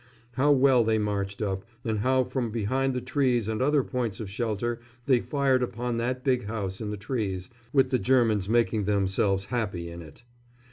[0.31, 4.31] How well they marched up, and how from behind the trees and other points of
[4.31, 9.45] shelter they fired upon that big house in the trees, with the Germans making themselves
[9.53, 10.23] happy in it.